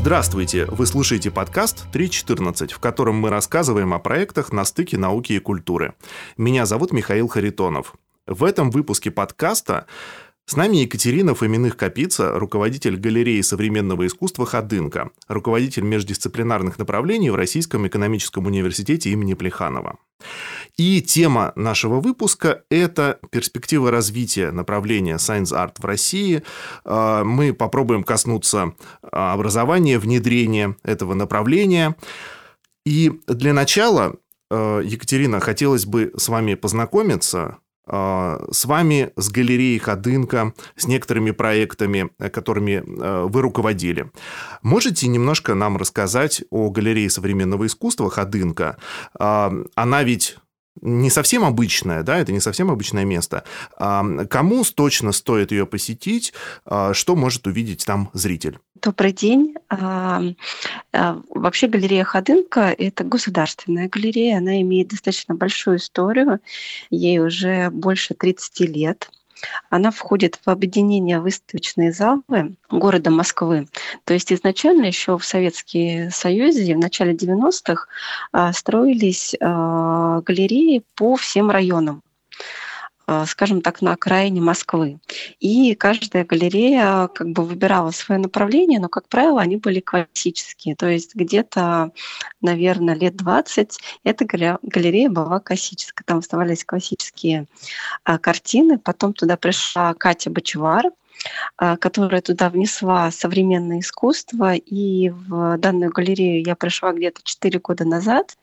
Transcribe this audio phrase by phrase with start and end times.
[0.00, 0.64] Здравствуйте!
[0.66, 5.94] Вы слушаете подкаст 3.14, в котором мы рассказываем о проектах на стыке науки и культуры.
[6.36, 7.94] Меня зовут Михаил Харитонов.
[8.24, 9.86] В этом выпуске подкаста
[10.48, 18.46] с нами Екатерина Фоминых-Капица, руководитель галереи современного искусства «Ходынка», руководитель междисциплинарных направлений в Российском экономическом
[18.46, 19.98] университете имени Плеханова.
[20.78, 26.42] И тема нашего выпуска– это перспектива развития направления Science Art в России.
[26.86, 31.94] А, мы попробуем коснуться а, образования, внедрения этого направления.
[32.86, 34.16] И для начала,
[34.50, 42.10] а, Екатерина, хотелось бы с вами познакомиться с вами, с галереей Ходынка, с некоторыми проектами,
[42.30, 42.82] которыми
[43.28, 44.10] вы руководили.
[44.62, 48.76] Можете немножко нам рассказать о галерее современного искусства Ходынка?
[49.18, 50.36] Она ведь
[50.80, 53.44] не совсем обычная, да, это не совсем обычное место.
[53.76, 56.32] Кому точно стоит ее посетить,
[56.64, 58.58] а, что может увидеть там зритель?
[58.82, 59.54] Добрый день.
[59.70, 60.22] А,
[61.30, 66.40] вообще галерея Ходынка– это государственная галерея, она имеет достаточно большую историю,
[66.90, 69.10] ей уже больше 30 лет.
[69.70, 73.68] Она входит в объединение выставочные залы города Москвы.
[74.04, 77.86] То есть изначально еще в Советском Союзе в начале 90-х
[78.32, 82.02] а, строились а, галереи по всем районам.
[83.10, 84.98] Э, скажем так, на окраине Москвы.
[85.40, 90.76] И каждая галерея как бы выбирала свое направление, но, как правило, они были классические.
[90.76, 91.92] То есть где-то,
[92.42, 96.04] наверное, лет 20 эта галерея была классическая.
[96.04, 97.46] Там оставались классические
[98.04, 98.78] а, картины.
[98.78, 100.90] Потом туда пришла Катя Бочевар, а,
[101.56, 104.54] которая туда внесла современное искусство.
[104.54, 108.36] И в данную галерею я пришла где-то 4 года назад.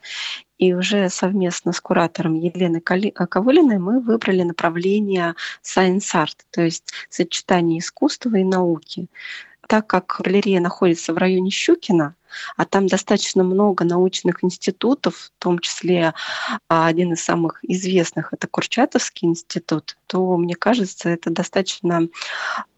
[0.58, 2.82] И уже совместно с куратором Еленой
[3.16, 9.08] а, Ковылиной мы выбрали направление Science Art, то есть сочетание искусства и науки.
[9.68, 12.16] Так как галерея находится в районе Щукина,
[12.56, 16.14] а там достаточно много научных институтов, в том числе
[16.70, 22.08] а, один из самых известных это Курчатовский институт, то мне кажется, это достаточно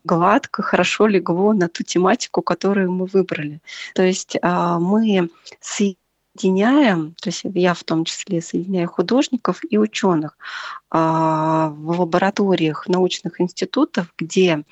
[0.07, 3.59] гладко, хорошо легло на ту тематику, которую мы выбрали.
[3.93, 5.29] То есть а, мы
[5.59, 10.37] соединяем, то есть я в том числе соединяю художников и ученых
[10.89, 14.63] а, в лабораториях научных институтов, где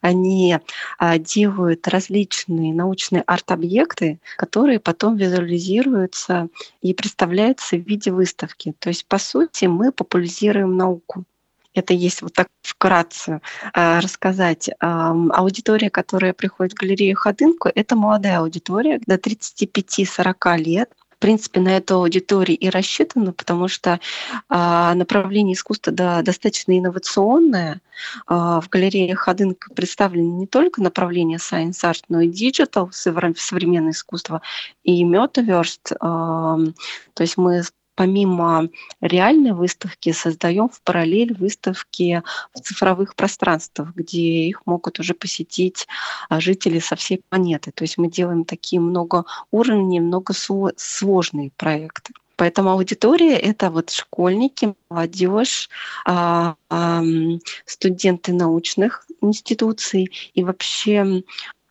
[0.00, 0.58] они
[0.98, 6.48] а, делают различные научные арт-объекты, которые потом визуализируются
[6.82, 8.74] и представляются в виде выставки.
[8.78, 11.24] То есть, по сути, мы популяризируем науку.
[11.74, 13.40] Это есть вот так вкратце
[13.74, 14.68] э, рассказать.
[14.68, 21.76] Э, аудитория, которая приходит в галерею Ходынку, это молодая аудитория до 35-40 лет принципе, на
[21.76, 24.00] эту аудиторию и рассчитано, потому что
[24.48, 27.80] а, направление искусства да, достаточно инновационное.
[28.26, 34.42] А, в галерее Ходынка представлены не только направление Science Art, но и Digital, современное искусство,
[34.82, 35.96] и Metaverse.
[36.00, 36.58] А,
[37.14, 37.62] то есть мы
[38.00, 38.70] помимо
[39.02, 42.22] реальной выставки создаем в параллель выставки
[42.54, 45.86] в цифровых пространствах, где их могут уже посетить
[46.30, 47.72] а, жители со всей планеты.
[47.72, 50.32] То есть мы делаем такие много уровней, много
[50.78, 52.14] сложные проекты.
[52.36, 55.68] Поэтому аудитория это вот школьники, молодежь,
[56.06, 56.54] а,
[57.66, 61.22] студенты научных институций и вообще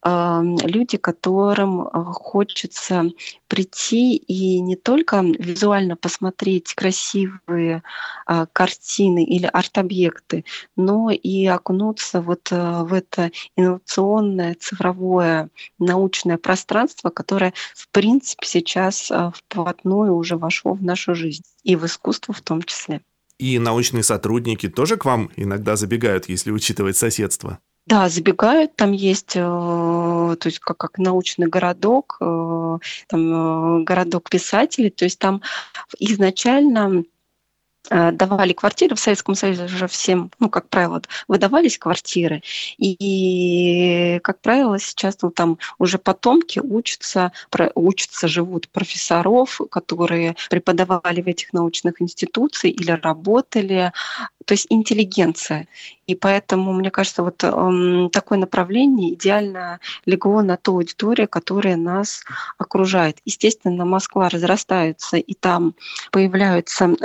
[0.06, 3.12] люди, которым а, хочется
[3.48, 7.84] прийти и не только визуально посмотреть красивые
[8.26, 10.46] а, картины или арт-объекты,
[10.78, 15.50] но и окунуться вот а, в это инновационное цифровое
[15.80, 22.34] научное пространство, которое в принципе сейчас вплотную уже вошло в нашу жизнь и в искусство
[22.34, 23.02] в том числе.
[23.38, 27.60] И научные сотрудники тоже к вам иногда забегают, если учитывать соседство?
[27.86, 34.30] Да, забегают, там есть, э, то есть как, как научный городок, э, там э, городок
[34.30, 35.42] писателей, то есть там
[35.98, 37.04] изначально
[37.90, 42.44] давали квартиры, в Советском Союзе уже всем, ну, как правило, выдавались квартиры,
[42.78, 47.32] и, как правило, сейчас ну, там уже потомки учатся,
[47.76, 53.92] учатся, живут профессоров, которые преподавали в этих научных институциях или работали,
[54.46, 55.68] то есть интеллигенция.
[56.08, 62.24] И поэтому, мне кажется, вот э, такое направление идеально легло на ту аудиторию, которая нас
[62.58, 63.20] окружает.
[63.26, 65.76] Естественно, Москва разрастается, и там
[66.12, 66.96] появляются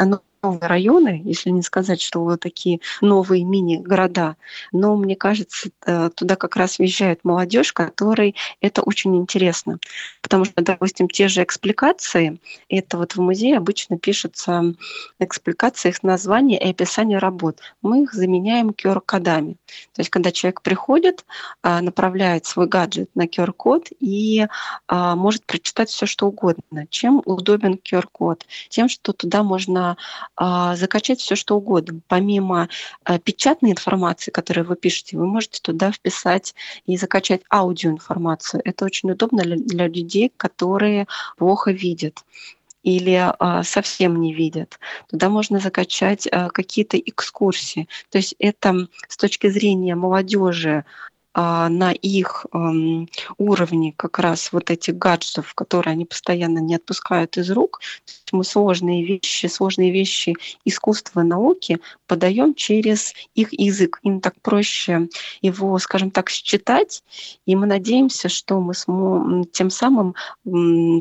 [0.45, 4.37] новые районы, если не сказать, что вот такие новые мини-города.
[4.73, 5.71] Но мне кажется,
[6.15, 9.79] туда как раз въезжает молодежь, которой это очень интересно.
[10.23, 12.39] Потому что, допустим, те же экспликации,
[12.69, 14.75] это вот в музее обычно пишутся
[15.19, 17.61] экспликации, их названия и описание работ.
[17.83, 19.57] Мы их заменяем QR-кодами.
[19.95, 21.25] То есть, когда человек приходит,
[21.63, 24.47] а, направляет свой гаджет на QR-код и
[24.89, 26.87] а, может прочитать все, что угодно.
[26.91, 28.47] Чем удобен QR-код?
[28.69, 29.97] Тем, что туда можно
[30.39, 32.01] закачать все, что угодно.
[32.09, 32.69] Помимо
[33.05, 36.55] а, печатной информации, которую вы пишете, вы можете туда вписать
[36.87, 38.61] и закачать аудиоинформацию.
[38.65, 42.25] Это очень удобно для, людей, которые плохо видят
[42.85, 44.79] или а, совсем не видят.
[45.09, 47.89] Туда можно закачать а, какие-то экскурсии.
[48.11, 52.47] То есть это с точки зрения молодежи а, на их
[53.39, 57.81] уровне как раз вот этих гаджетов, которые они постоянно не отпускают из рук,
[58.33, 60.35] мы сложные вещи, сложные вещи
[60.65, 64.01] искусства науки подаем через их язык.
[64.03, 65.09] Им так проще
[65.43, 67.03] его, скажем так, считать,
[67.47, 68.75] и мы надеемся, что мы
[69.53, 70.15] тем самым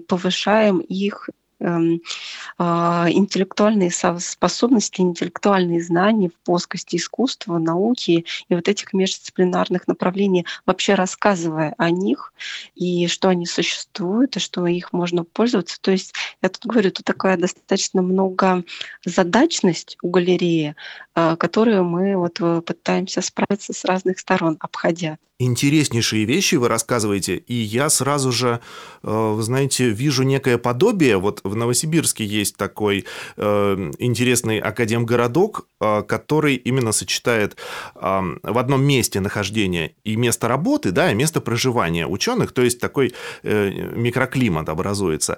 [0.07, 8.94] повышаем их Эм, а, интеллектуальные способности, интеллектуальные знания в плоскости искусства, науки и вот этих
[8.94, 12.33] междисциплинарных направлений, вообще рассказывая о них
[12.75, 15.80] и что они существуют, и что их можно пользоваться.
[15.81, 18.63] То есть я тут говорю, тут такая достаточно много
[19.06, 20.75] задачность у галереи,
[21.16, 27.36] а, которую мы вот э, пытаемся справиться с разных сторон, обходя интереснейшие вещи вы рассказываете,
[27.36, 28.59] и я сразу же,
[29.04, 31.18] э, вы знаете, вижу некое подобие.
[31.18, 33.05] Вот в Новосибирске есть такой
[33.38, 37.57] э, интересный академгородок, э, который именно сочетает
[37.95, 43.13] в одном месте нахождения и место работы, да, и место проживания ученых, то есть такой
[43.44, 45.38] микроклимат образуется.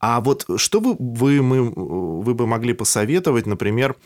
[0.00, 3.96] А вот что вы, вы, мы, вы бы могли посоветовать, например,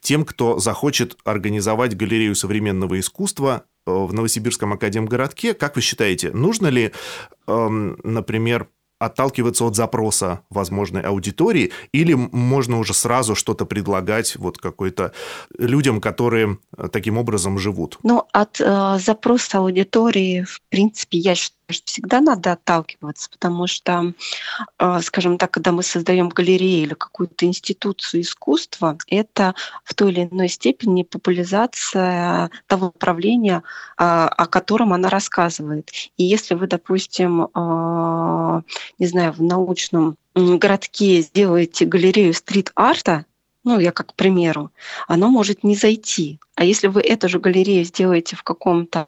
[0.00, 5.54] тем, кто захочет организовать галерею современного искусства Э, в Новосибирском академгородке.
[5.54, 6.92] Как вы считаете, нужно ли,
[7.48, 8.68] эм, например,
[9.04, 15.12] отталкиваться от запроса возможной аудитории, или можно уже сразу что-то предлагать вот какой-то
[15.58, 17.98] людям, которые э, таким образом живут?
[18.02, 24.12] Ну, от э, запроса аудитории, в принципе, я считаю, что всегда надо отталкиваться, потому что,
[24.78, 29.54] э, скажем так, когда мы создаем галерею или какую-то институцию искусства, это
[29.84, 33.62] в той или иной степени популяризация того направления,
[33.98, 35.90] э, о котором она рассказывает.
[36.16, 38.62] И если вы, допустим, э,
[38.98, 43.26] не знаю, в научном городке сделаете галерею стрит-арта,
[43.64, 44.70] ну, я как к примеру,
[45.08, 46.38] оно может не зайти.
[46.54, 49.06] А если вы эту же галерею сделаете в каком-то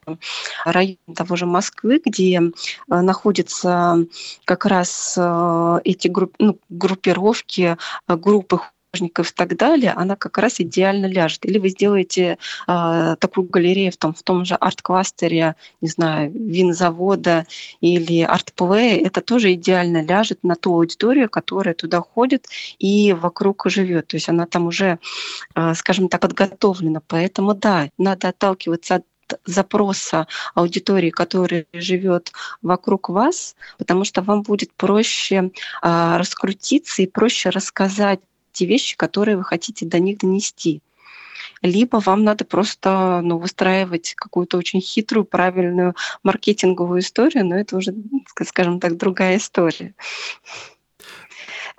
[0.65, 2.43] районе того же Москвы, где э,
[2.89, 4.06] находятся
[4.45, 7.77] как раз э, эти групп, ну, группировки,
[8.09, 8.61] э, группы
[8.94, 11.44] художников и так далее, она как раз идеально ляжет.
[11.44, 12.38] Или вы сделаете
[12.69, 17.46] э, такую галерею в том, в том же арт-кластере, не знаю, винзавода
[17.81, 22.46] или арт-плея, это тоже идеально ляжет на ту аудиторию, которая туда ходит
[22.79, 24.08] и вокруг живет.
[24.08, 24.99] То есть она там уже,
[25.55, 27.00] э, скажем так, подготовлена.
[27.06, 29.05] Поэтому да, надо отталкиваться от
[29.44, 32.32] запроса аудитории, которая живет
[32.62, 35.50] вокруг вас, потому что вам будет проще
[35.82, 38.20] а, раскрутиться и проще рассказать
[38.55, 40.81] те вещи, которые вы хотите до них донести.
[41.61, 47.95] Либо вам надо просто ну, выстраивать какую-то очень хитрую, правильную маркетинговую историю, но это уже,
[48.47, 49.95] скажем так, другая история.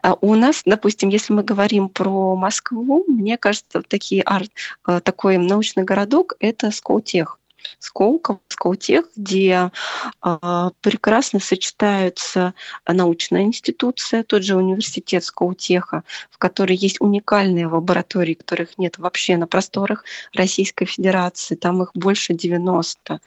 [0.02, 4.52] А у нас, допустим, если мы говорим про Москву, мне кажется, такие арт,
[4.88, 7.40] э, такой научный городок— это Сколтех.
[7.80, 9.72] Сколково, Сколтех, где
[10.24, 12.54] э, прекрасно сочетаются
[12.88, 19.48] научная институция, тот же университет Сколтеха, в которой есть уникальные лаборатории, которых нет вообще на
[19.48, 20.04] просторах
[20.34, 23.20] Российской Федерации, там их больше 90.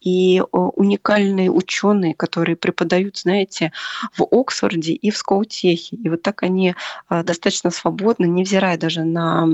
[0.00, 3.72] И уникальные ученые, которые преподают, знаете,
[4.16, 5.96] в Оксфорде и в Сколтехе.
[5.96, 6.74] И вот так они
[7.10, 9.48] э, достаточно свободно, невзирая даже на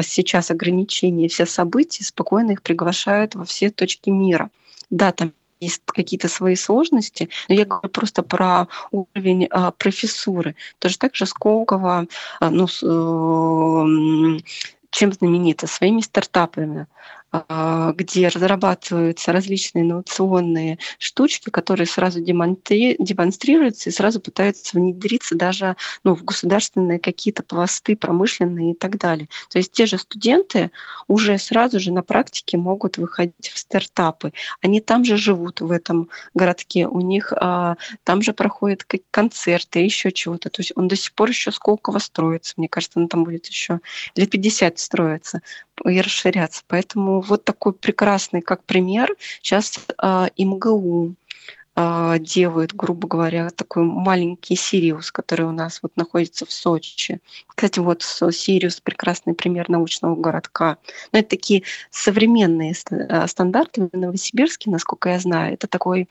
[0.00, 4.48] сейчас ограничения все события, спокойно их приглашают во все точки мира.
[4.90, 10.54] Да, там есть какие-то свои сложности, но я говорю просто про уровень а, профессуры.
[10.78, 12.06] Тоже так же Сколково,
[12.40, 14.40] а, ну, э,
[14.90, 15.66] чем знаменита?
[15.66, 16.86] Своими стартапами.
[17.32, 26.14] А, где разрабатываются различные инновационные штучки, которые сразу демонстрируются и сразу пытаются внедриться даже ну,
[26.14, 29.28] в государственные какие-то пласты промышленные и так далее.
[29.50, 30.72] То есть те же студенты
[31.08, 34.34] уже сразу же на практике могут выходить в стартапы.
[34.60, 40.12] Они там же живут в этом городке, у них а, там же проходят концерты, еще
[40.12, 40.50] чего-то.
[40.50, 42.52] То есть он до сих пор еще Сколково строится.
[42.58, 43.80] Мне кажется, он там будет еще
[44.16, 45.40] лет 50 строиться
[45.84, 46.62] и расширяться.
[46.66, 51.14] Поэтому вот такой прекрасный, как пример, сейчас э, МГУ
[51.74, 57.20] э, делают, грубо говоря, такой маленький Сириус, который у нас вот находится в Сочи.
[57.48, 60.76] Кстати, вот Сириус– прекрасный пример научного городка.
[61.12, 65.54] Но это такие современные а, стандарты в Новосибирске, насколько я знаю.
[65.54, 66.08] Это такой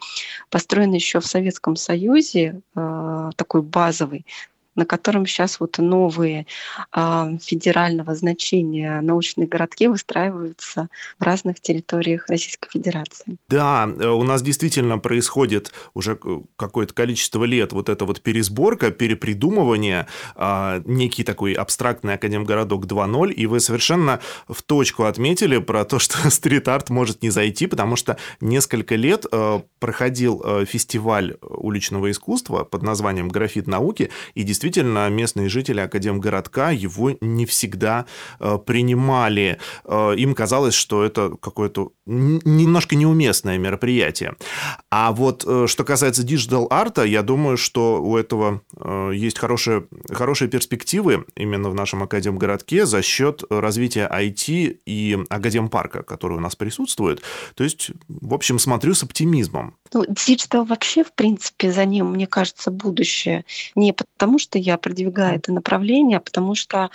[0.49, 4.25] построенный еще в Советском Союзе, такой базовый
[4.75, 6.47] на котором сейчас вот новые
[6.95, 10.87] э, федерального значения научные городки выстраиваются
[11.19, 13.37] в разных территориях Российской Федерации.
[13.49, 16.17] Да, э, у нас действительно происходит уже
[16.55, 23.45] какое-то количество лет вот эта вот пересборка, перепридумывание, э, некий такой абстрактный академгородок 2.0, и
[23.45, 28.95] вы совершенно в точку отметили про то, что стрит-арт может не зайти, потому что несколько
[28.95, 35.49] лет э, проходил э, фестиваль уличного искусства под названием «Графит науки», и действительно действительно местные
[35.49, 38.05] жители Академгородка его не всегда
[38.39, 39.57] э, принимали.
[39.85, 44.35] Э, им казалось, что это какое-то немножко неуместное мероприятие.
[44.91, 48.61] А вот э, что касается digital art а, я думаю, что у этого
[49.11, 56.37] есть хорошие, хорошие перспективы именно в нашем Академгородке за счет развития IT и Академпарка, который
[56.37, 57.23] у нас присутствует.
[57.55, 59.75] То есть, в общем, смотрю с оптимизмом.
[59.93, 63.43] Ну, digital вообще, в принципе, за ним, мне кажется, будущее.
[63.75, 66.89] Не потому, что я продвигаю это направление, а потому что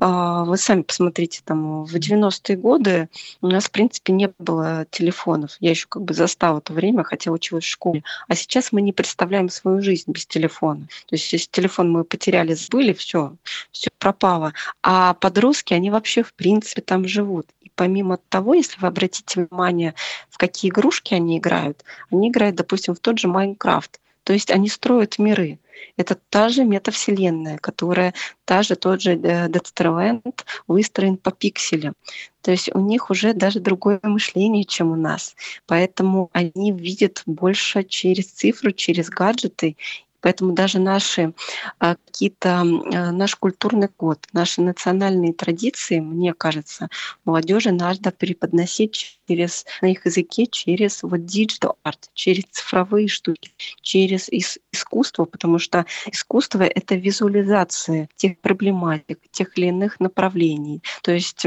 [0.00, 3.08] э, вы сами посмотрите, там в 90-е годы
[3.40, 5.56] у нас, в принципе, не было телефонов.
[5.60, 8.02] Я еще как бы застала то время, хотя училась в школе.
[8.28, 10.86] А сейчас мы не представляем свою жизнь без телефона.
[11.06, 13.34] То есть если телефон мы потеряли, забыли, все,
[13.70, 14.52] все пропало.
[14.82, 19.94] А подростки, они вообще, в принципе, там живут помимо того, если вы обратите внимание,
[20.30, 24.00] в какие игрушки они играют, они играют, допустим, в тот же Майнкрафт.
[24.24, 25.58] То есть они строят миры.
[25.96, 28.14] Это та же метавселенная, которая
[28.44, 31.94] та же тот же э, Deathstrand выстроен по пикселям.
[32.40, 35.36] То есть у них уже даже другое мышление, чем у нас.
[35.66, 39.76] Поэтому они видят больше через цифру, через гаджеты
[40.22, 41.34] Поэтому даже наши
[41.78, 46.88] а, какие-то, а, наш культурный код, наши национальные традиции, мне кажется,
[47.24, 54.28] молодежи надо преподносить через, на их языке через вот digital art, через цифровые штуки, через
[54.28, 60.82] ис- искусство, потому что искусство— это визуализация тех проблематик, тех или иных направлений.
[61.02, 61.44] То есть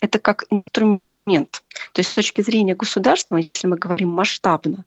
[0.00, 1.62] это как инструмент момент.
[1.92, 4.84] То есть с точки зрения государства, если мы говорим масштабно,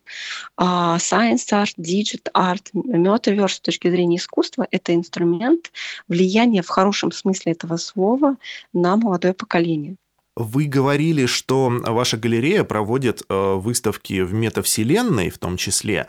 [0.57, 5.71] а, science art, digital art, metaverse с точки зрения искусства— это инструмент
[6.07, 8.37] влияния в хорошем смысле этого слова
[8.73, 9.97] на молодое поколение.
[10.39, 16.07] Вы говорили, что ваша галерея проводит э, выставки в метавселенной в том числе.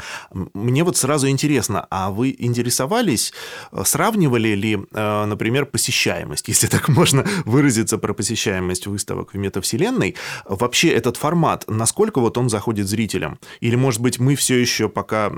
[0.55, 3.33] Мне вот сразу интересно, а вы интересовались,
[3.73, 10.15] э, сравнивали ли, э, например, посещаемость, если так можно выразиться про посещаемость выставок в метавселенной?
[10.45, 13.41] Вообще этот формат, насколько вот он заходит зрителям?
[13.59, 15.33] Или, может быть, мы все еще пока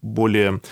[0.00, 0.62] более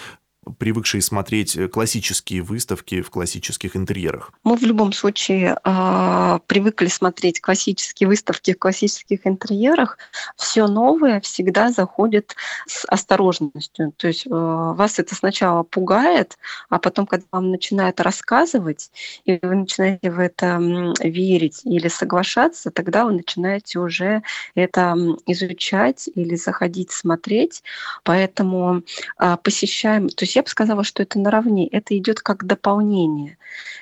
[0.58, 4.32] привыкшие смотреть э, классические выставки в классических интерьерах?
[4.44, 9.98] Мы в любом случае э, привыкли смотреть классические выставки в классических интерьерах.
[10.36, 12.34] Все новое всегда заходит
[12.66, 13.92] с осторожностью.
[13.96, 16.38] То есть э, вас это сначала пугает,
[16.68, 18.90] а потом, когда вам начинают рассказывать,
[19.24, 20.58] и вы начинаете в это
[21.00, 24.22] верить или соглашаться, тогда вы начинаете уже
[24.54, 27.62] это изучать или заходить смотреть.
[28.04, 28.82] Поэтому
[29.18, 31.66] э, посещаем, то есть я бы сказала, что это наравне.
[31.66, 33.38] Это идет как дополнение.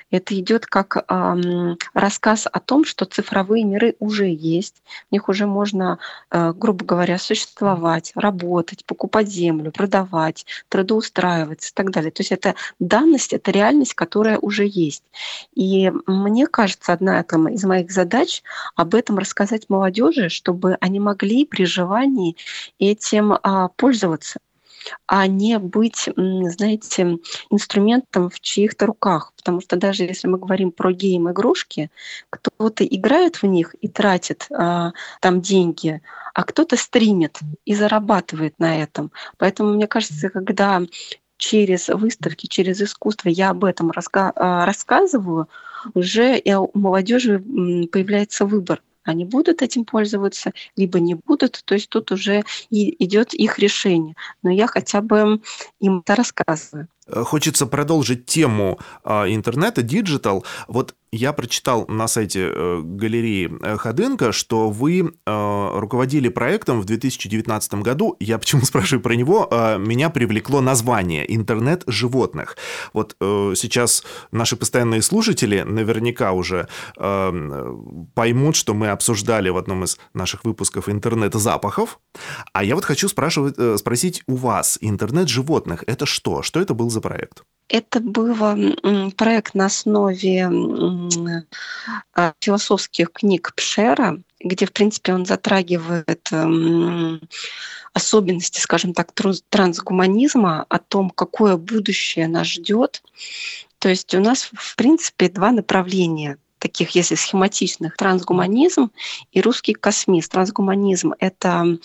[0.09, 4.81] Это идет как эм, рассказ о том, что цифровые миры уже есть.
[5.09, 5.99] В них уже можно,
[6.31, 12.09] э, грубо говоря, существовать, работать, покупать землю, продавать, трудоустраиваться и так далее.
[12.09, 15.03] То есть это данность, это реальность, которая уже есть.
[15.53, 18.41] И мне кажется, одна из моих задач
[18.75, 22.35] об этом рассказать молодежи, чтобы они могли при желании
[22.79, 24.39] этим а, пользоваться
[25.05, 27.17] а не быть, знаете,
[27.49, 29.33] инструментом в чьих-то руках.
[29.35, 31.89] Потому что даже если мы говорим про гейм-игрушки,
[32.29, 34.91] кто-то играет в них и тратит а,
[35.21, 36.01] там деньги,
[36.33, 39.11] а кто-то стримит и зарабатывает на этом.
[39.37, 40.81] Поэтому мне кажется, когда
[41.37, 45.47] через выставки, через искусство я об этом раска- а, рассказываю,
[45.93, 51.61] уже у молодежи появляется выбор они будут этим пользоваться, либо не будут.
[51.65, 54.15] То есть тут уже и идет их решение.
[54.43, 55.41] Но я хотя бы
[55.79, 56.87] им это рассказываю.
[57.09, 60.45] Хочется продолжить тему а, интернета, digital.
[60.67, 66.85] Вот я прочитал на сайте э, галереи э, Ходынка, что вы э, руководили проектом в
[66.85, 68.17] 2019 году.
[68.19, 69.49] Я почему спрашиваю про него?
[69.79, 72.57] Меня привлекло название «Интернет животных».
[72.93, 80.43] Вот сейчас наши постоянные слушатели наверняка уже поймут, что мы обсуждали в одном из наших
[80.43, 81.99] выпусков интернет запахов.
[82.53, 86.41] А я вот хочу спрашивать, спросить у вас, интернет животных– это что?
[86.41, 87.43] Что это был за проект?
[87.69, 88.33] Это был
[89.17, 90.49] проект на основе
[92.13, 96.29] а, философских книг Пшера, где, в принципе, он затрагивает
[97.93, 99.11] особенности, скажем так,
[99.49, 103.01] трансгуманизма, о том, какое будущее нас ждет.
[103.79, 106.37] То есть у нас, в принципе, два направления
[106.67, 108.91] таких, если схематичных, трансгуманизм
[109.31, 110.29] и русский космизм.
[110.29, 111.77] Трансгуманизм— это,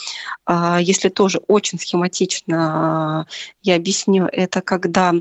[0.44, 3.26] а, если тоже очень схематично
[3.62, 5.14] я объясню, это когда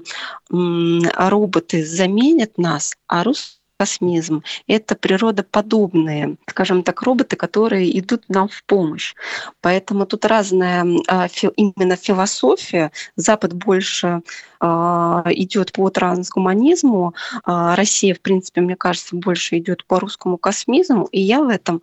[0.49, 4.43] роботы заменят нас, а русский космизм.
[4.67, 9.15] Это природоподобные, скажем так, роботы, которые идут нам в помощь.
[9.59, 12.91] Поэтому тут разная а, именно философия.
[13.15, 14.21] Запад больше
[14.59, 21.07] а, идет по трансгуманизму, а Россия, в принципе, мне кажется, больше идет по русскому космизму,
[21.11, 21.81] и я в этом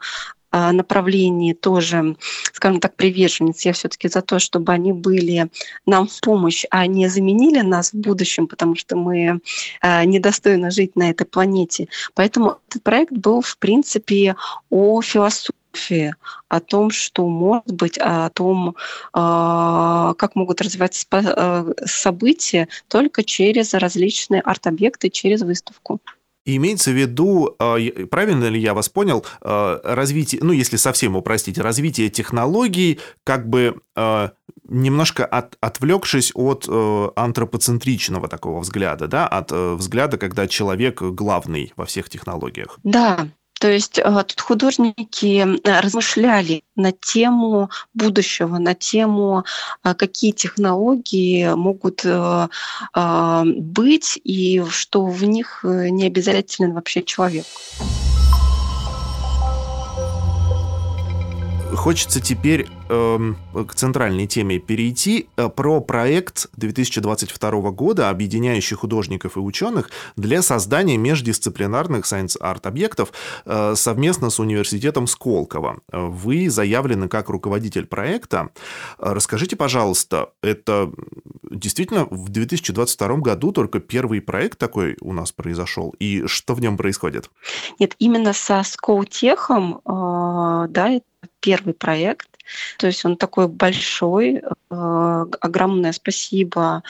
[0.53, 2.17] направлении тоже,
[2.53, 3.65] скажем так, приверженец.
[3.65, 5.49] Я все-таки за то, чтобы они были
[5.87, 9.41] нам в помощь, а не заменили нас в будущем, потому что мы
[9.81, 11.89] а, недостойны жить на этой планете.
[12.15, 14.37] Поэтому этот проект был, в принципе,
[14.71, 15.59] о философии
[16.49, 18.75] о том, что может быть, о том,
[19.13, 26.01] а, как могут развиваться события только через различные арт-объекты, через выставку.
[26.57, 27.77] Имеется в виду, а,
[28.11, 33.83] правильно ли я вас понял, а, развитие, ну, если совсем упростить, развитие технологий, как бы
[33.95, 34.33] а,
[34.67, 36.67] немножко от, отвлекшись от
[37.17, 42.79] антропоцентричного такого взгляда, да, от взгляда, когда человек главный во всех технологиях.
[42.83, 49.45] Да, то есть э, тут художники э, размышляли на тему будущего, на тему,
[49.85, 52.05] э, какие технологии могут
[53.45, 57.47] быть и что в них не обязательно вообще человек.
[61.75, 63.35] Хочется теперь э,
[63.69, 70.97] к центральной теме перейти э, про проект 2022 года, объединяющий художников и ученых для создания
[70.97, 73.13] междисциплинарных science-art объектов
[73.45, 75.81] э, совместно с университетом Сколково.
[75.93, 78.49] Вы заявлены как руководитель проекта.
[78.99, 80.91] Расскажите, пожалуйста, это
[81.51, 86.77] действительно в 2022 году только первый проект такой у нас произошел, и что в нем
[86.77, 87.31] происходит?
[87.79, 91.01] Нет, именно со Скоутехом, э, да,
[91.41, 92.29] первый проект.
[92.79, 94.43] То есть он такой большой.
[94.71, 96.83] Э, огромное спасибо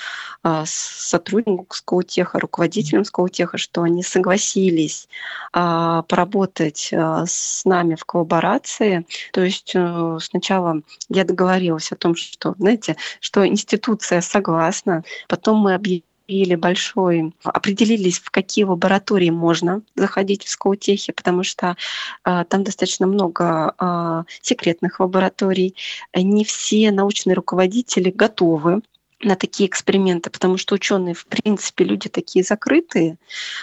[0.45, 5.09] э, сотруднику Скаутеха, руководителям Скаутеха, что они согласились
[5.53, 9.07] э, поработать с нами в коллаборации.
[9.33, 9.75] То есть
[10.21, 17.33] сначала я договорилась о том, что, знаете, что институция согласна, потом мы объявили или большой,
[17.43, 21.77] определились, в какие лаборатории можно заходить в скаутехе, потому что
[22.25, 25.75] э, там достаточно много э, секретных лабораторий.
[26.14, 28.83] Не все научные руководители готовы
[29.21, 33.17] на такие эксперименты, потому что ученые, в принципе, люди такие закрытые,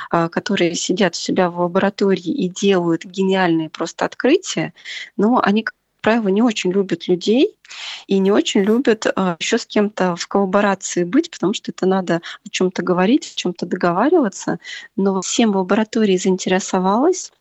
[0.10, 4.74] которые сидят у себя в лаборатории и делают гениальные просто открытия,
[5.16, 5.66] но они,
[6.06, 7.58] правило, не очень любят людей
[8.06, 12.22] и не очень любят а, еще с кем-то в коллаборации быть, потому что это надо
[12.46, 14.60] о чем-то говорить, о чем-то договариваться.
[14.96, 17.32] Но всем лаборатории заинтересовалась,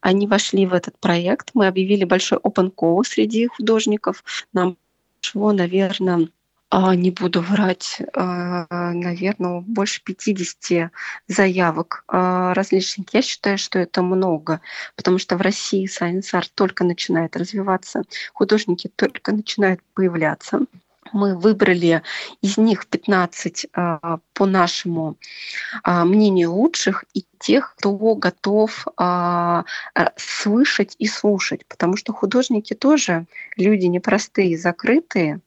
[0.00, 4.78] они вошли в этот проект, мы объявили большой open call среди художников, нам
[5.20, 6.28] шло, наверное,
[6.70, 10.90] не буду врать, а, наверное, больше 50
[11.26, 13.06] заявок а, различных.
[13.14, 14.60] Я считаю, что это много,
[14.94, 18.02] потому что в России Science Art только начинает развиваться,
[18.34, 20.60] художники только начинают появляться
[21.12, 22.02] мы выбрали
[22.42, 25.16] из них 15 а, по нашему
[25.82, 29.64] а, мнению лучших и тех, кто готов а,
[30.16, 35.40] слышать и слушать, потому что художники тоже люди непростые, закрытые,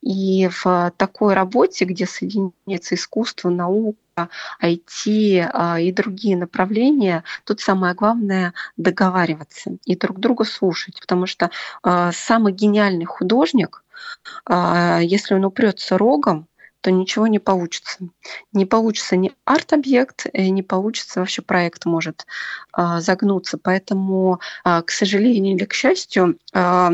[0.00, 4.28] и в такой работе, где соединяется искусство, наука,
[4.62, 11.50] IT и другие направления, тут самое главное договариваться и друг друга слушать, потому что
[11.82, 13.83] самый гениальный художник
[14.48, 16.48] если он упрется рогом,
[16.84, 17.96] то ничего не получится.
[18.52, 22.26] Не получится ни арт-объект, э, не получится вообще проект может
[22.74, 23.56] а, загнуться.
[23.56, 26.92] Поэтому, а, к сожалению или к счастью, а,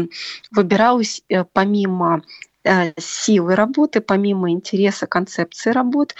[0.52, 2.22] выбиралась э, помимо
[2.62, 6.14] э, силы работы, помимо интереса концепции работ,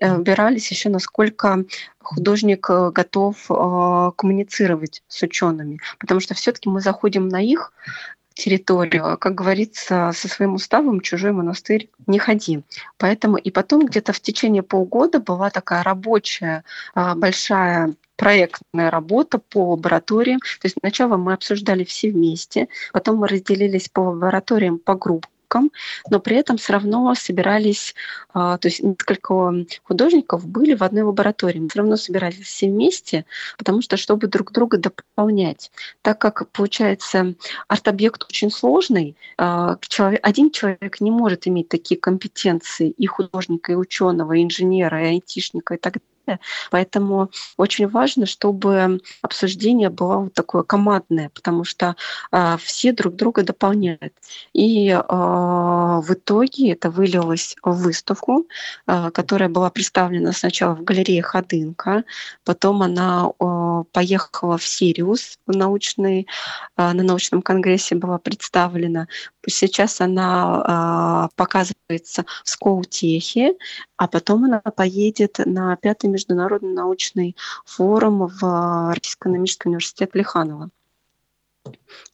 [0.00, 1.64] выбирались еще насколько
[1.98, 3.36] художник готов
[4.16, 7.72] коммуницировать с учеными, потому что все-таки мы заходим на их
[8.34, 9.16] территорию.
[9.18, 12.62] Как говорится, со своим уставом чужой монастырь не ходи.
[12.98, 19.70] Поэтому и потом где-то в течение полгода была такая рабочая а, большая проектная работа по
[19.70, 20.40] лабораториям.
[20.40, 25.72] То есть сначала мы обсуждали все вместе, потом мы разделились по лабораториям по группам, художником,
[26.10, 27.94] но при этом все равно собирались,
[28.32, 33.24] а, то есть несколько художников были в одной лаборатории, мы все равно собирались все вместе,
[33.58, 35.70] потому что чтобы друг друга дополнять.
[36.02, 37.34] Так как, получается,
[37.68, 39.76] арт-объект очень сложный, а,
[40.22, 45.74] один человек не может иметь такие компетенции и художника, и ученого, и инженера, и айтишника
[45.74, 46.13] и так далее,
[46.70, 51.96] Поэтому очень важно, чтобы обсуждение было вот такое командное, потому что
[52.32, 54.12] э, все друг друга дополняют.
[54.52, 58.46] И э, в итоге это вылилось в выставку,
[58.86, 62.04] э, которая была представлена сначала в галерее Ходынка,
[62.44, 63.44] потом она э,
[63.82, 66.26] поехала в Сириус в научный,
[66.76, 69.08] э, на научном конгрессе была представлена.
[69.46, 73.54] Сейчас она э, показывается в Скоутехе,
[73.96, 80.70] а потом она поедет на пятый международный научный форум в Российский экономический университет Плеханова.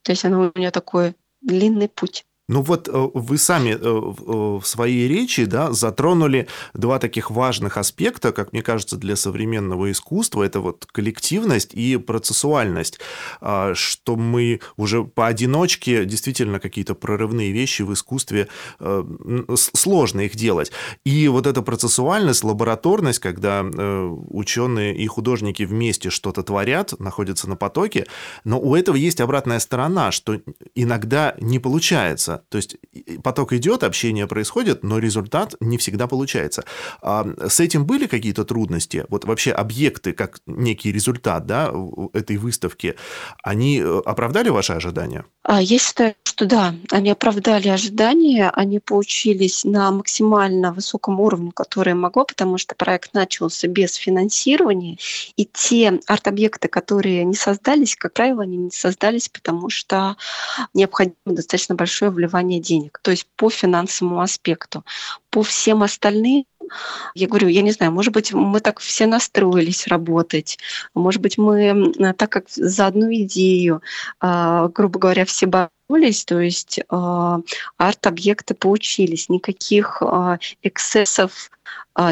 [0.02, 2.24] То есть она у меня такой длинный путь.
[2.50, 7.76] Ну вот э, вы сами э, э, в своей речи да, затронули два таких важных
[7.76, 10.42] аспекта, как мне кажется, для современного искусства.
[10.42, 12.98] Это вот коллективность и процессуальность,
[13.40, 18.48] а, что мы уже поодиночке действительно какие-то прорывные вещи в искусстве,
[19.54, 20.72] сложно их делать.
[21.04, 28.06] И вот эта процессуальность, лабораторность, когда ученые и художники вместе что-то творят, находятся на потоке,
[28.44, 30.40] но у этого есть обратная сторона, что
[30.74, 32.76] иногда не получается то есть
[33.22, 36.64] поток идет, общение происходит, но результат не всегда получается.
[37.02, 39.04] А с этим были какие-то трудности?
[39.08, 41.72] Вот вообще объекты, как некий результат да,
[42.12, 42.96] этой выставки,
[43.42, 45.24] они э, оправдали ваши ожидания?
[45.42, 51.94] А, я считаю, что да, они оправдали ожидания, они получились на максимально высоком уровне, который
[51.94, 54.98] могло, потому что проект начался без финансирования,
[55.36, 60.16] и те арт-объекты, которые не создались, как правило, они не создались, потому что
[60.74, 64.84] необходимо достаточно большое вливания денег, то есть по финансовому аспекту.
[65.30, 66.44] По всем остальным
[67.14, 70.58] я говорю, я не знаю, может быть, мы так все настроились работать,
[70.94, 73.82] может быть, мы так как за одну идею,
[74.20, 77.40] а, грубо говоря, все боролись, то есть а,
[77.76, 81.50] арт-объекты получились, никаких а, эксцессов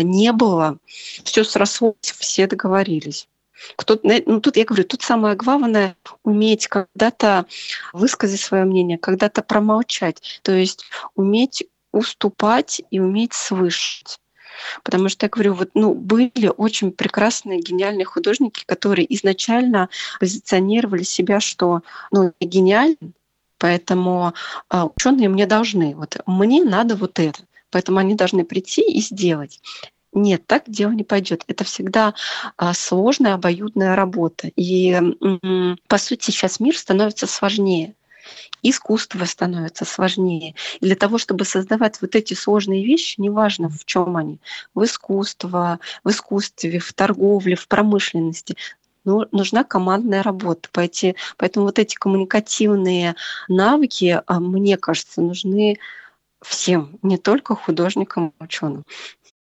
[0.02, 0.76] не было,
[1.24, 3.28] все срослось, все договорились.
[3.76, 7.46] Кто, ну, тут я говорю, тут самое главное уметь когда-то
[7.92, 14.20] высказать свое мнение, когда-то промолчать, то есть уметь уступать и уметь слышать.
[14.82, 21.40] Потому что, я говорю, вот, ну, были очень прекрасные, гениальные художники, которые изначально позиционировали себя,
[21.40, 23.14] что ну, я гениален,
[23.58, 24.34] поэтому
[24.68, 27.40] а, ученые мне должны, вот мне надо вот это.
[27.70, 29.60] Поэтому они должны прийти и сделать.
[30.12, 31.44] Нет, так дело не пойдет.
[31.48, 32.14] Это всегда
[32.56, 34.50] а, сложная обоюдная работа.
[34.56, 34.98] И
[35.86, 37.94] по сути сейчас мир становится сложнее
[38.62, 40.54] искусство становится сложнее.
[40.80, 44.40] И для того, чтобы создавать вот эти сложные вещи, неважно в чем они,
[44.74, 48.56] в искусство, в искусстве, в торговле, в промышленности,
[49.04, 50.68] ну, нужна командная работа.
[50.72, 53.14] Поэтому вот эти коммуникативные
[53.48, 55.78] навыки, а, мне кажется, нужны
[56.42, 58.84] всем, не только художникам, ученым.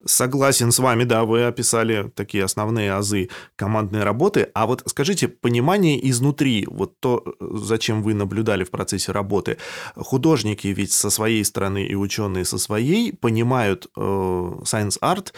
[0.04, 4.48] Согласен с вами, да, вы описали такие основные азы командной работы.
[4.54, 9.58] А вот скажите, понимание изнутри, вот то, зачем вы наблюдали в процессе работы,
[9.96, 15.32] художники ведь со своей стороны и ученые со своей понимают э, science art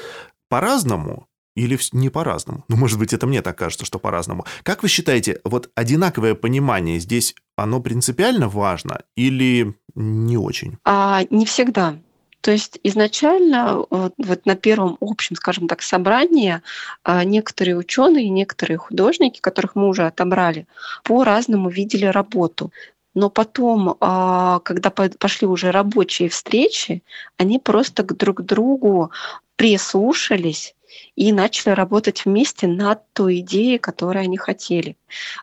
[0.50, 1.26] по-разному,
[1.60, 2.64] или не по-разному?
[2.68, 4.46] Ну, может быть, это мне так кажется, что по-разному.
[4.62, 10.78] Как вы считаете, вот одинаковое понимание здесь, оно принципиально важно или не очень?
[10.84, 11.96] А, не всегда.
[12.40, 16.62] То есть изначально вот, вот на первом общем, скажем так, собрании
[17.04, 20.66] а, некоторые ученые, некоторые художники, которых мы уже отобрали,
[21.04, 22.72] по-разному видели работу.
[23.14, 27.02] Но потом, а, когда пошли уже рабочие встречи,
[27.36, 29.10] они просто друг к другу
[29.56, 30.74] прислушались
[31.16, 34.96] и начали работать вместе над той идеей, которую они хотели.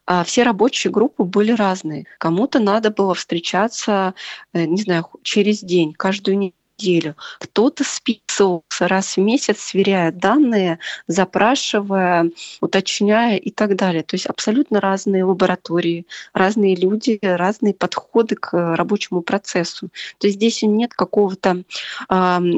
[0.05, 2.05] А все рабочие группы были разные.
[2.17, 4.13] Кому-то надо было встречаться,
[4.53, 10.79] э, не знаю, через день, каждую неделю неделю, кто-то списывался раз в месяц, сверяя данные,
[11.07, 14.03] запрашивая, уточняя и так далее.
[14.03, 19.89] То есть абсолютно разные лаборатории, разные люди, разные подходы к рабочему процессу.
[20.19, 21.63] То есть здесь нет какого-то
[22.09, 22.13] э,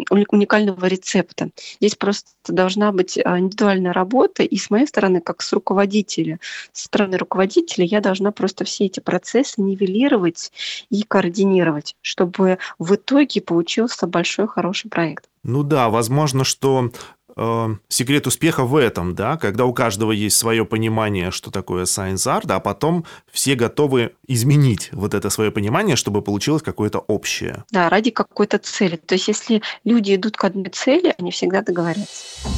[0.09, 1.49] уникального рецепта.
[1.79, 6.39] Здесь просто должна быть индивидуальная работа, и с моей стороны, как с руководителя,
[6.73, 10.51] со стороны руководителя, я должна просто все эти процессы нивелировать
[10.89, 15.25] и координировать, чтобы в итоге получился большой хороший проект.
[15.43, 16.91] Ну да, возможно, что
[17.35, 22.27] э, секрет успеха в этом, да, когда у каждого есть свое понимание, что такое science
[22.27, 27.63] art, а потом все готовы изменить вот это свое понимание, чтобы получилось какое-то общее.
[27.71, 28.97] Да, ради какой-то цели.
[28.97, 32.49] То есть если люди идут к одной цели, они всегда договорятся.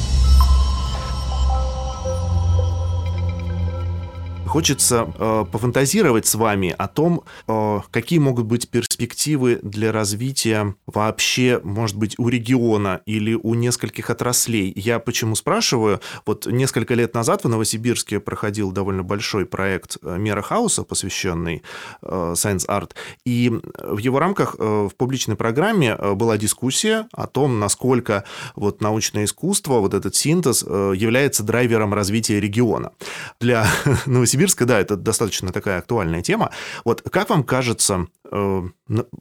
[4.52, 11.58] Хочется э, пофантазировать с вами о том, э, какие могут быть перспективы для развития вообще,
[11.64, 14.70] может быть, у региона или у нескольких отраслей.
[14.76, 16.00] Я почему спрашиваю?
[16.26, 21.62] Вот несколько лет назад в Новосибирске проходил довольно большой проект э, «Мера хаоса», посвященный
[22.02, 22.90] э, Science Art,
[23.24, 28.82] и в его рамках э, в публичной программе э, была дискуссия о том, насколько вот
[28.82, 32.92] научное искусство, вот этот синтез э, является драйвером развития региона.
[33.40, 33.66] Для
[34.04, 36.50] Новосибирска Новосибирска, да, это достаточно такая актуальная тема.
[36.84, 38.62] Вот как вам кажется, э,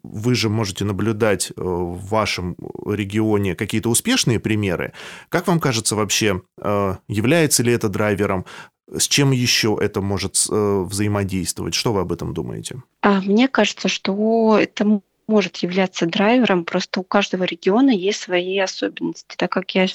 [0.04, 2.56] вы же можете наблюдать э, в вашем
[2.86, 4.94] регионе какие-то успешные примеры.
[5.30, 8.46] Как вам кажется вообще, э, является ли это драйвером?
[8.94, 11.74] С чем еще это может взаимодействовать?
[11.74, 12.82] Что вы об этом думаете?
[13.02, 15.02] А, мне кажется, что это
[15.32, 19.36] может являться драйвером, просто у каждого региона есть свои особенности.
[19.38, 19.88] Так как я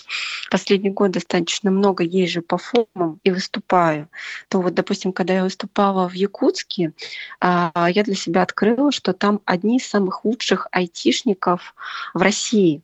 [0.51, 4.09] последний год достаточно много езжу по форумам и выступаю,
[4.49, 6.93] то вот, допустим, когда я выступала в Якутске,
[7.41, 11.75] а, я для себя открыла, что там одни из самых лучших айтишников
[12.15, 12.83] в России.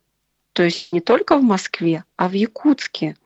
[0.53, 3.17] То есть не только в Москве, а в Якутске.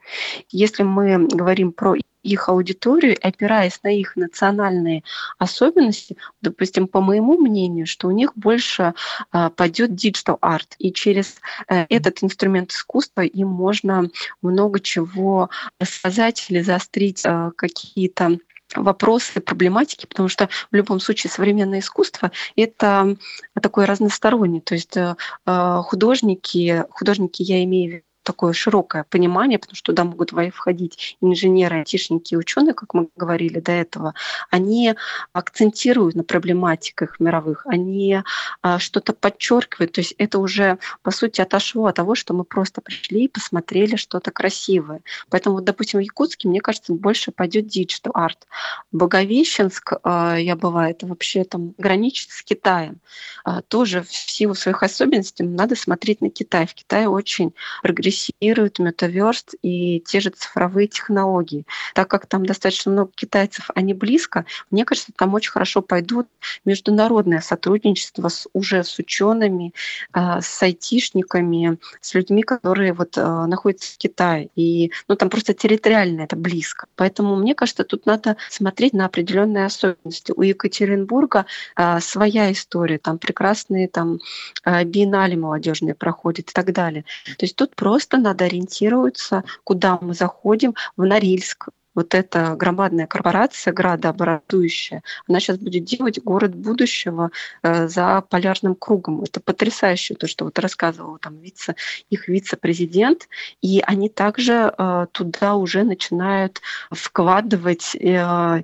[0.50, 1.96] Если мы говорим про
[2.28, 5.04] их аудиторию, опираясь на их национальные
[5.38, 8.94] особенности, допустим, по моему мнению, что у них больше
[9.32, 11.36] а, пойдет digital art, и через
[11.68, 14.10] а, этот инструмент искусства им можно
[14.42, 18.38] много чего рассказать или заострить а, какие-то
[18.76, 23.16] вопросы, проблематики, потому что в любом случае современное искусство— это
[23.62, 24.62] такое разностороннее.
[24.62, 24.98] То есть
[25.46, 31.78] художники, художники я имею в виду такое широкое понимание, потому что туда могут входить инженеры,
[31.78, 34.16] айтишники ученые, как мы говорили до этого,
[34.52, 34.96] они
[35.32, 38.22] акцентируют на проблематиках мировых, они
[38.62, 39.94] а, что-то подчеркивают.
[39.94, 43.96] То есть это уже, по сути, отошло от того, что мы просто пришли и посмотрели
[43.96, 45.00] что-то красивое.
[45.30, 48.46] Поэтому, вот, допустим, в Якутске, мне кажется, больше пойдет digital арт.
[48.92, 53.00] Благовещенск, а, я бываю, это вообще там граничит с Китаем.
[53.46, 56.68] А, тоже в силу своих особенностей надо смотреть на Китай.
[56.68, 61.66] В Китае очень прогрессивно прогрессирует метаверс и те же цифровые технологии.
[61.94, 66.28] Так как там достаточно много китайцев, они близко, мне кажется, там очень хорошо пойдут
[66.66, 69.74] международное сотрудничество с, уже с учеными,
[70.14, 74.50] а, с айтишниками, с людьми, которые вот а, находятся в Китае.
[74.56, 76.88] И ну, там просто территориально это близко.
[76.96, 80.34] Поэтому мне кажется, тут надо смотреть на определенные особенности.
[80.36, 84.20] У Екатеринбурга а, своя история, там прекрасные там
[84.66, 87.04] биеннале молодежные проходят и так далее.
[87.38, 93.08] То есть тут просто просто надо ориентироваться, куда мы заходим, в Норильск, вот эта громадная
[93.08, 97.32] корпорация, градообразующая, она сейчас будет делать город будущего
[97.64, 99.24] э, за полярным кругом.
[99.24, 101.76] Это потрясающе, то, что вот рассказывал там вице,
[102.12, 103.28] их вице-президент,
[103.62, 108.64] и они также э, туда уже начинают вкладывать э,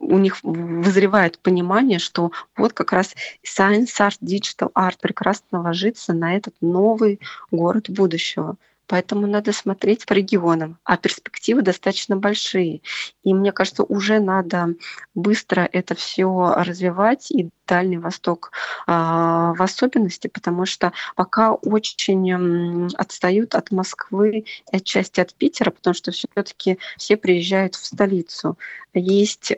[0.00, 3.14] у них вызревает понимание, что вот как раз
[3.46, 8.56] Science Art, Digital Art прекрасно ложится на этот новый город будущего.
[8.90, 12.80] Поэтому надо смотреть по регионам, а перспективы достаточно большие.
[13.22, 14.74] И мне кажется, уже надо
[15.14, 18.50] быстро это все развивать и Дальний Восток
[18.88, 25.94] а, в особенности, потому что пока очень отстают от Москвы и отчасти от Питера, потому
[25.94, 28.58] что все-таки все приезжают в столицу.
[28.92, 29.52] Есть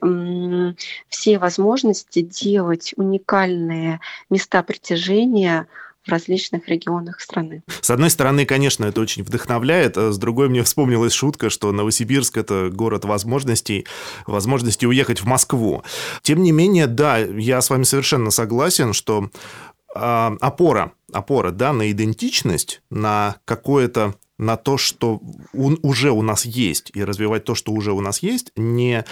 [1.09, 5.69] все возможности делать уникальные места притяжения
[6.05, 7.63] в различных регионах страны.
[7.81, 12.37] С одной стороны, конечно, это очень вдохновляет, а с другой мне вспомнилась шутка, что Новосибирск–
[12.39, 13.87] это город возможностей,
[14.27, 15.83] возможности уехать в Москву.
[16.23, 19.31] Тем не менее, да, я с вами совершенно согласен, что
[19.95, 25.21] э, опора, опора да, на идентичность, на какое-то на то, что
[25.53, 29.05] уже у нас есть, и развивать то, что уже у нас есть, не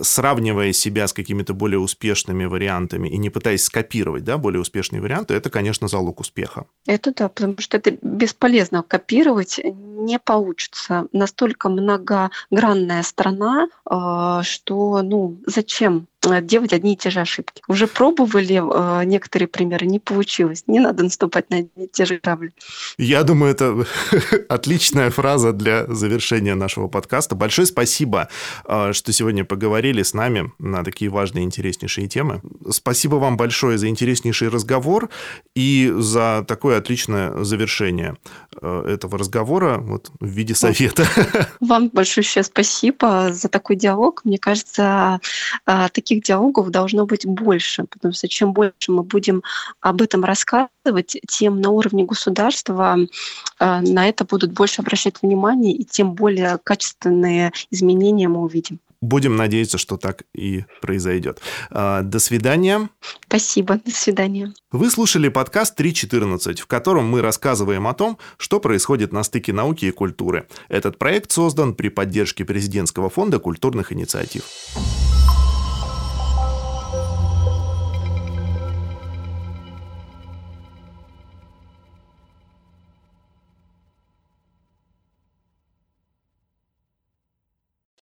[0.00, 5.34] сравнивая себя с какими-то более успешными вариантами и не пытаясь скопировать да, более успешные варианты,
[5.34, 6.66] это, конечно, залог успеха.
[6.86, 11.06] Это да, потому что это бесполезно копировать, не получится.
[11.12, 16.06] Настолько многогранная страна, а, что ну, зачем
[16.46, 17.62] делать одни и те же ошибки.
[17.68, 18.62] Уже пробовали
[19.00, 20.64] э, некоторые примеры, не получилось.
[20.66, 22.52] Не надо наступать на одни и те же грабли.
[22.98, 23.86] Я думаю, это
[24.48, 27.34] отличная фраза для завершения нашего подкаста.
[27.34, 28.28] Большое спасибо,
[28.64, 32.40] э, что сегодня поговорили с нами на такие важные, интереснейшие темы.
[32.70, 35.08] Спасибо вам большое за интереснейший разговор
[35.54, 38.16] и за такое отличное завершение
[38.60, 41.06] э, этого разговора вот, в виде совета.
[41.60, 44.22] Вам большое спасибо за такой диалог.
[44.24, 45.20] Мне кажется,
[45.66, 49.42] э, таких таких диалогов должно быть больше, потому что чем больше мы будем
[49.80, 55.84] об этом рассказывать, тем на уровне государства э, на это будут больше обращать внимание, и
[55.84, 58.78] тем более качественные изменения мы увидим.
[59.02, 61.40] Будем надеяться, что так и произойдет.
[61.70, 62.88] А, до свидания.
[63.26, 63.78] Спасибо.
[63.84, 64.54] До свидания.
[64.72, 69.84] Вы слушали подкаст 3.14, в котором мы рассказываем о том, что происходит на стыке науки
[69.84, 70.48] и культуры.
[70.68, 74.44] Этот проект создан при поддержке Президентского фонда культурных инициатив.